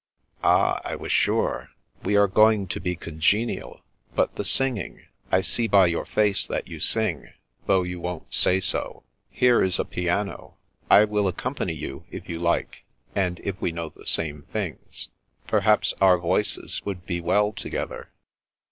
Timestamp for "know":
13.71-13.89